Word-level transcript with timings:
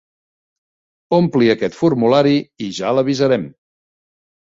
Ompli 1.17 1.53
aquest 1.55 1.79
formulari 1.83 2.35
i 2.69 2.73
ja 2.81 2.97
l'avisarem. 2.97 3.49